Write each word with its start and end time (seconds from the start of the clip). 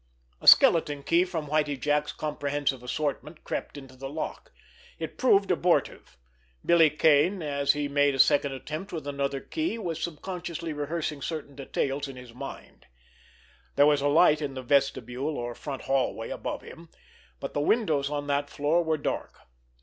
A 0.41 0.47
skeleton 0.47 1.03
key 1.03 1.25
from 1.25 1.45
Whitie 1.45 1.77
Jack's 1.77 2.11
comprehensive 2.11 2.81
assortment 2.81 3.43
crept 3.43 3.77
into 3.77 3.95
the 3.95 4.09
lock. 4.09 4.51
It 4.97 5.15
proved 5.15 5.51
abortive. 5.51 6.17
Billy 6.65 6.89
Kane, 6.89 7.43
as 7.43 7.73
he 7.73 7.87
made 7.87 8.15
a 8.15 8.17
second 8.17 8.51
attempt 8.53 8.91
with 8.91 9.05
another 9.05 9.39
key, 9.39 9.77
was 9.77 10.01
subconsciously 10.01 10.73
rehearsing 10.73 11.21
certain 11.21 11.53
details 11.55 12.07
in 12.07 12.15
his 12.15 12.33
mind. 12.33 12.87
There 13.75 13.85
was 13.85 14.01
a 14.01 14.07
light 14.07 14.41
in 14.41 14.55
the 14.55 14.63
vestibule 14.63 15.37
or 15.37 15.53
front 15.53 15.83
hallway 15.83 16.31
above 16.31 16.63
him, 16.63 16.89
but 17.39 17.53
the 17.53 17.61
windows 17.61 18.09
on 18.09 18.25
that 18.25 18.49
floor 18.49 18.83
were 18.83 18.97
dark. 18.97 19.37